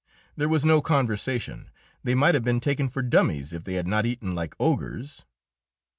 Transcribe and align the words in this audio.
There 0.35 0.49
was 0.49 0.65
no 0.65 0.81
conversation; 0.81 1.69
they 2.03 2.15
might 2.15 2.33
have 2.33 2.43
been 2.43 2.59
taken 2.59 2.89
for 2.89 3.03
dummies 3.03 3.53
if 3.53 3.65
they 3.65 3.75
had 3.75 3.85
not 3.85 4.07
eaten 4.07 4.33
like 4.33 4.55
ogres. 4.59 5.25